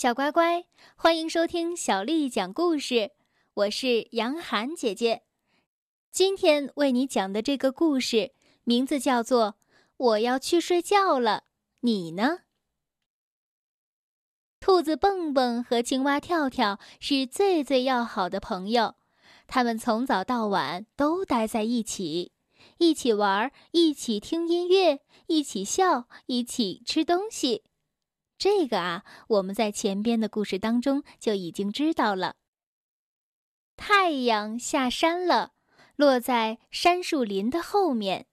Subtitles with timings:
[0.00, 3.10] 小乖乖，欢迎收听小丽讲故事。
[3.52, 5.24] 我是杨涵姐姐，
[6.12, 8.30] 今天为你讲的这个故事
[8.62, 9.46] 名字叫做
[9.96, 11.42] 《我要去睡觉了》，
[11.80, 12.42] 你呢？
[14.60, 18.94] 兔子蹦蹦和青蛙跳跳是最最要好的朋友，
[19.48, 22.30] 他们从早到晚都待在一起，
[22.78, 27.64] 一起玩，一起听音乐，一起笑，一起吃东西。
[28.38, 32.36] 这个啊，我们在前边的故事当中就已经知道了。
[33.76, 35.54] 太阳下山了，
[35.96, 38.26] 落在杉树林的后面，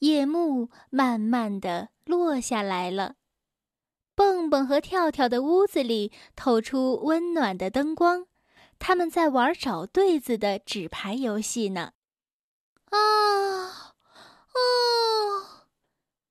[0.00, 3.14] 夜幕慢慢的落下来了。
[4.16, 8.26] 蹦蹦和跳跳的屋子里透出温暖的灯光，
[8.78, 11.92] 他们在玩找对子的纸牌游戏呢。
[12.90, 13.94] 啊
[14.54, 15.66] 哦！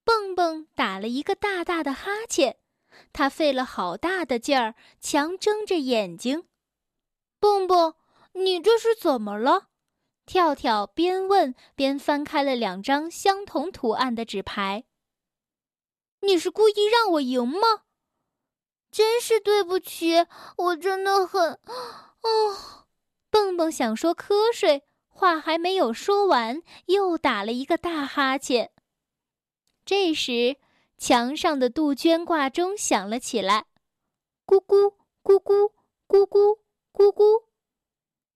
[0.04, 2.58] 蹦蹦打了一个大大的哈欠。
[3.12, 6.46] 他费了好大的劲儿，强睁着眼睛。
[7.38, 7.94] 蹦蹦，
[8.32, 9.68] 你这是怎么了？
[10.26, 14.84] 跳跳边问边翻开了两张相同图案的纸牌。
[16.20, 17.82] 你是故意让我赢吗？
[18.90, 20.26] 真是对不起，
[20.56, 21.60] 我真的很……
[22.22, 22.86] 哦，
[23.28, 28.72] 蹦蹦想说瞌睡，话还没有说完，又打了一个大哈欠。
[29.84, 30.56] 这时。
[30.96, 33.66] 墙上的杜鹃挂钟响了起来，
[34.46, 35.66] 咕咕咕咕
[36.08, 36.58] 咕咕
[36.92, 37.44] 咕咕，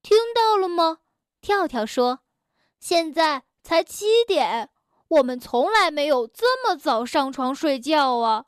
[0.02, 0.98] 听到了吗？
[1.40, 2.20] 跳跳说
[2.80, 4.70] ：“现在才七点，
[5.08, 8.46] 我们从来没有这么早上床睡觉啊。”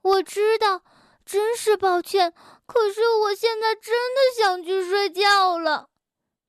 [0.00, 0.84] 我知道，
[1.24, 2.32] 真是抱歉，
[2.66, 5.90] 可是我现在真的想去睡觉了。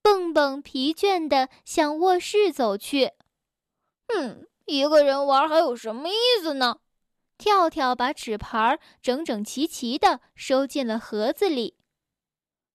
[0.01, 3.13] 蹦蹦疲倦地向卧室走去，
[4.07, 4.47] 嗯。
[4.65, 6.79] 一个人玩还有什么意思呢？
[7.37, 11.77] 跳跳把纸牌整整齐齐的收进了盒子里。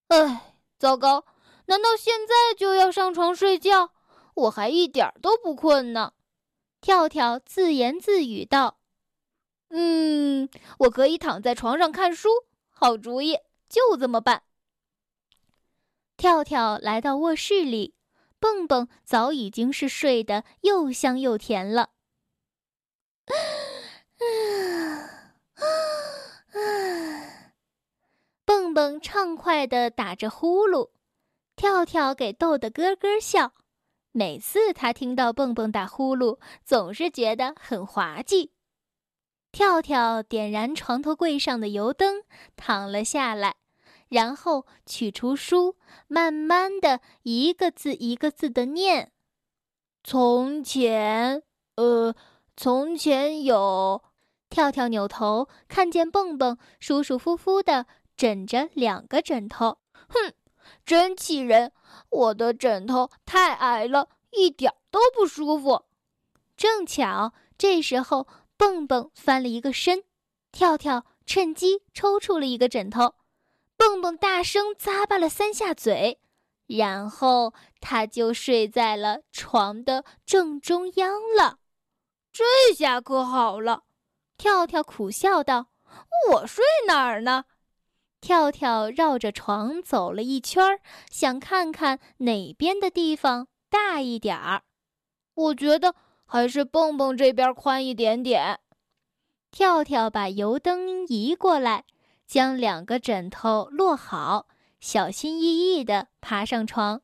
[0.08, 1.24] 哎，糟糕！
[1.66, 3.90] 难道现在就要上床睡觉？
[4.34, 6.12] 我还一点都不困呢。
[6.80, 8.78] 跳跳自言自语道
[9.70, 12.28] ：“嗯，我可以躺在床上看书。
[12.70, 14.42] 好主意，就这么办。”
[16.16, 17.94] 跳跳来到卧室里。
[18.40, 21.90] 蹦蹦早已经是睡得又香又甜了。
[28.44, 30.90] 蹦蹦畅快地打着呼噜，
[31.54, 33.52] 跳跳给逗得咯咯笑。
[34.12, 38.52] 每次他听到蹦蹦打呼噜，总是觉得很滑稽。
[39.52, 42.24] 跳跳点燃床头柜上的油灯，
[42.56, 43.56] 躺了下来。
[44.10, 45.76] 然后取出书，
[46.08, 49.12] 慢慢的一个字一个字的念。
[50.04, 51.42] 从前，
[51.76, 52.14] 呃，
[52.56, 54.02] 从前有
[54.48, 59.78] 跳跳扭头看见蹦蹦舒舒服服的枕着两个枕头，
[60.08, 60.32] 哼，
[60.84, 61.72] 真气人！
[62.10, 65.84] 我的枕头太矮了，一点都不舒服。
[66.56, 70.02] 正巧这时候蹦蹦翻了一个身，
[70.50, 73.14] 跳跳趁机抽出了一个枕头。
[73.80, 76.20] 蹦蹦大声咂巴了三下嘴，
[76.66, 81.60] 然后他就睡在了床的正中央了。
[82.30, 83.84] 这下可好了，
[84.36, 85.68] 跳跳苦笑道
[86.30, 87.46] ：“我睡哪儿呢？”
[88.20, 90.78] 跳跳绕着床走了一圈，
[91.10, 94.64] 想看看哪边的地方大一点儿。
[95.32, 95.94] 我觉得
[96.26, 98.60] 还是蹦蹦这边宽一点点。
[99.50, 101.86] 跳跳把油灯移过来。
[102.30, 104.46] 将两个枕头摞好，
[104.78, 107.02] 小心翼翼地爬上床。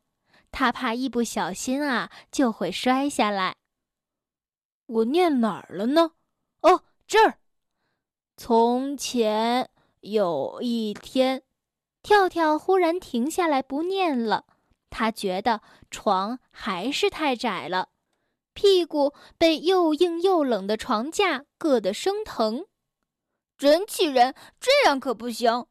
[0.53, 3.57] 他怕一不小心啊，就会摔下来。
[4.87, 6.13] 我念哪儿了呢？
[6.61, 7.39] 哦，这儿。
[8.37, 11.43] 从前有一天，
[12.05, 14.45] 跳跳忽然停下来不念了。
[14.91, 15.61] 他觉得
[15.91, 17.89] 床还是太窄了，
[18.55, 22.67] 屁股被又硬又冷的床架硌得生疼。
[23.57, 24.35] 真气人！
[24.61, 25.67] 这样可不行。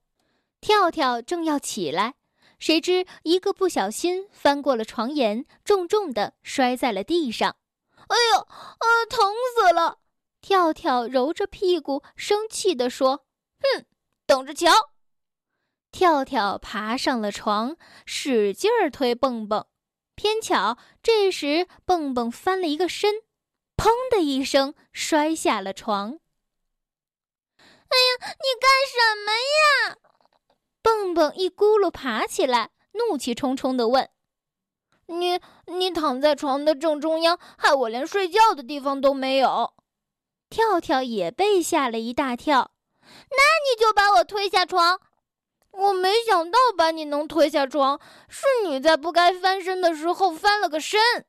[0.59, 2.15] 跳跳正要起来，
[2.57, 7.57] 谁知一个不小心翻过了床沿，重重的摔在了地上。
[8.07, 9.99] 哎呦，啊，疼死了！
[10.41, 13.25] 跳跳揉着屁股，生气地说
[13.61, 13.85] ：“哼，
[14.25, 14.71] 等着瞧！”
[15.91, 19.65] 跳跳爬上了床，使劲儿推蹦蹦。
[20.15, 23.15] 偏巧这时蹦蹦翻了一个身，
[23.75, 26.19] 砰的一声摔下了床。
[27.89, 29.97] 哎呀，你干什么呀？
[30.81, 34.09] 蹦蹦一咕噜爬起来，怒气冲冲地问
[35.07, 39.73] ：“你你躺在床的正中央，害我连睡觉的地方都没有。”
[40.49, 42.71] 跳跳也被吓了一大跳。
[43.01, 44.99] 那你就把我推下床。
[45.71, 47.99] 我没想到把你能推下床，
[48.29, 51.25] 是你在不该翻身的时候翻了个身。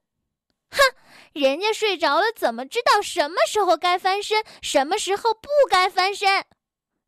[0.77, 0.95] 哼，
[1.33, 6.45] 人家睡着了，怎么知道什么时候该翻身，什么时候不该翻身？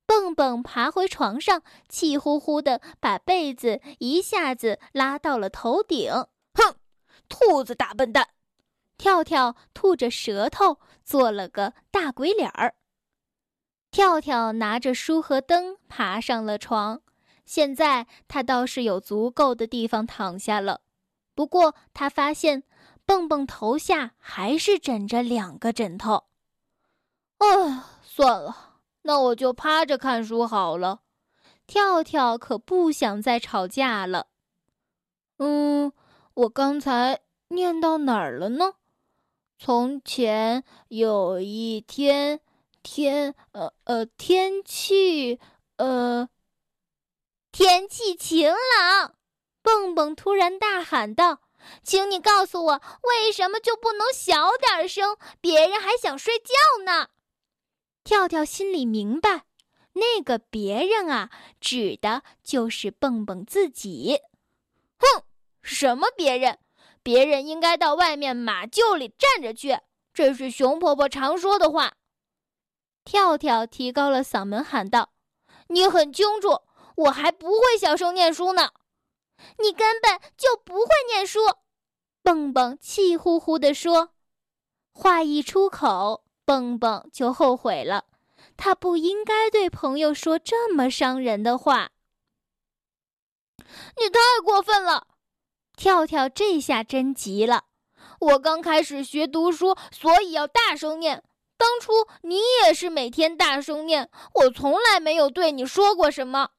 [0.06, 6.10] 蹦蹦爬回床上，气呼呼的把被子一下子拉到了头顶。
[6.54, 6.76] 哼，
[7.28, 8.28] 兔子大笨蛋！
[8.96, 12.74] 跳跳吐着舌头，做了个大鬼脸儿。
[13.90, 17.02] 跳跳拿着书和灯爬上了床，
[17.44, 20.80] 现在他倒是有足够的地方躺下了。
[21.34, 22.64] 不过他发现，
[23.08, 26.24] 蹦蹦头下还是枕着两个枕头。
[27.38, 28.80] 哎，算了。
[29.00, 31.00] 那我就趴着看书好了。
[31.66, 34.26] 跳跳可不想再吵架了。
[35.38, 35.90] 嗯，
[36.34, 38.74] 我刚才念到哪儿了呢？
[39.58, 42.40] 从前有一天，
[42.82, 45.40] 天呃呃天气
[45.76, 46.28] 呃
[47.50, 49.14] 天气晴朗。
[49.62, 51.40] 蹦蹦突然大喊道
[51.82, 55.16] ：“请你告诉我，为什么就不能小点声？
[55.40, 57.08] 别人还想睡觉呢。”
[58.04, 59.44] 跳跳心里明白，
[59.92, 64.20] 那个别人啊，指的就是蹦蹦自己。
[64.98, 65.22] 哼，
[65.62, 66.58] 什么别人？
[67.02, 69.78] 别人应该到外面马厩里站着去，
[70.12, 71.94] 这是熊婆婆常说的话。
[73.04, 75.12] 跳跳提高了嗓门喊道
[75.68, 76.62] ：“你很清楚，
[76.96, 78.72] 我还不会小声念书呢。
[79.58, 81.40] 你根本就不会念书。”
[82.22, 84.10] 蹦蹦气呼呼地说。
[84.92, 86.24] 话一出口。
[86.44, 88.06] 蹦蹦就后悔了，
[88.56, 91.90] 他不应该对朋友说这么伤人的话。
[93.98, 95.08] 你太过分了！
[95.76, 97.64] 跳跳这下真急了。
[98.18, 101.22] 我刚开始学读书，所以要大声念。
[101.58, 101.92] 当初
[102.22, 106.52] 你也是每天大声念，我从来没有对你说过什么。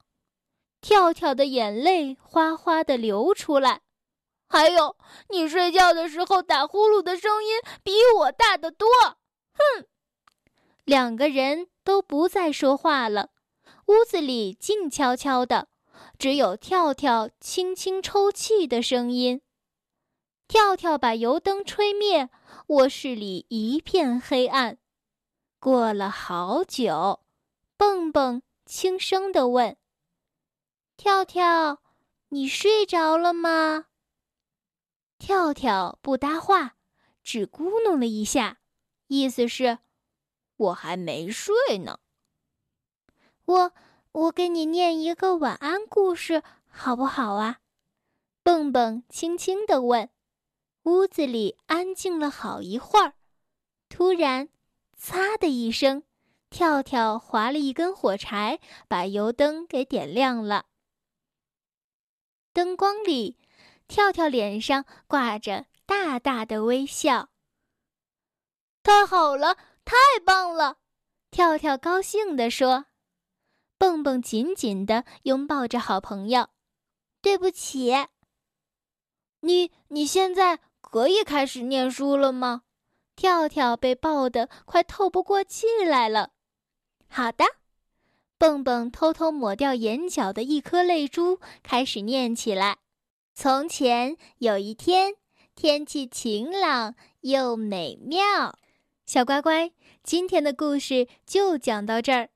[0.80, 3.82] 跳跳的眼泪哗哗的流出来。
[4.48, 4.96] 还有，
[5.28, 8.88] 你睡觉的时候打呼噜的声音比我大得多。
[9.52, 9.86] 哼，
[10.84, 13.30] 两个人都不再说话了，
[13.86, 15.68] 屋子里静悄悄的，
[16.18, 19.40] 只有跳跳轻轻抽泣的声音。
[20.48, 22.28] 跳跳把油灯吹灭，
[22.68, 24.78] 卧室里一片黑暗。
[25.60, 27.20] 过了好久，
[27.76, 29.76] 蹦蹦轻声地问
[31.00, 31.80] ：“跳跳，
[32.28, 33.86] 你睡着了吗？”
[35.18, 36.76] 跳跳不搭话，
[37.22, 38.58] 只咕哝了一下。
[39.06, 39.78] 意思是，
[40.58, 42.00] 我还没睡呢。
[43.46, 43.72] 我
[44.12, 47.60] 我给你念一个晚安故事，好不好啊？
[48.42, 50.10] 蹦蹦轻轻地问。
[50.82, 53.14] 屋子里安静了好一会儿，
[53.88, 54.50] 突然，
[55.00, 56.02] 嚓的一声，
[56.50, 60.66] 跳跳划了一根火柴，把油灯给点亮了。
[62.52, 63.38] 灯光里，
[63.86, 67.28] 跳跳脸上挂着大大的微笑。
[68.82, 70.78] 太好了，太棒了！
[71.30, 72.86] 跳跳高兴地说。
[73.78, 76.48] 蹦蹦紧紧地拥抱着好朋友。
[77.22, 77.92] 对不起，
[79.40, 82.62] 你你现在可以开始念书了吗？
[83.16, 86.30] 跳跳被抱得快透不过气来了。
[87.08, 87.44] 好的，
[88.40, 92.78] 蹦蹦偷偷抹掉眼角的一颗泪珠，开始念起来。
[93.34, 95.12] 从前有一天，
[95.54, 98.56] 天气晴朗又美妙。
[99.04, 99.72] 小乖乖，
[100.02, 102.30] 今天的故事就讲到这儿。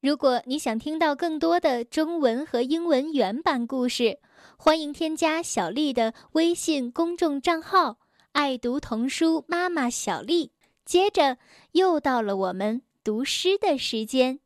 [0.00, 4.18] 如果你想听到更多的中文和英文原版故事，
[4.56, 7.98] 欢迎添加小丽的微信公众账号
[8.32, 10.52] “爱读童书妈妈小丽”。
[10.86, 11.36] 接着
[11.72, 14.38] 又到了我们读诗的时间，《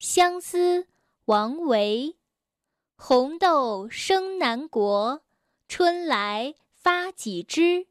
[0.00, 0.80] 相思》
[1.26, 2.16] 王维：
[2.96, 5.20] 红豆生南国，
[5.68, 7.86] 春来发几枝。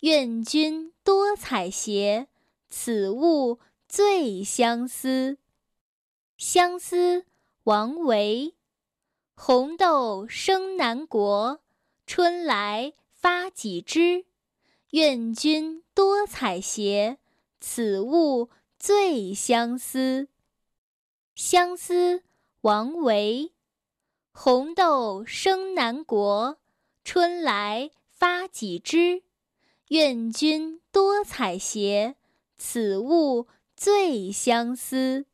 [0.00, 2.26] 愿君多采撷，
[2.68, 5.38] 此物最相思。
[6.36, 7.24] 相思，
[7.62, 8.54] 王维。
[9.34, 11.62] 红豆生南国，
[12.06, 14.26] 春来发几枝。
[14.90, 17.16] 愿君多采撷，
[17.58, 20.28] 此物最相思。
[21.38, 22.24] 相思，
[22.62, 23.52] 王维。
[24.32, 26.58] 红豆生南国，
[27.04, 29.22] 春来发几枝。
[29.90, 32.16] 愿君多采撷，
[32.56, 35.26] 此物最相思。